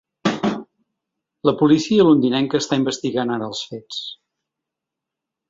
La 1.49 1.53
policia 1.59 2.07
londinenca 2.07 2.63
està 2.65 2.81
investigant 2.83 3.35
ara 3.37 3.51
els 3.51 3.63
fets. 3.75 4.01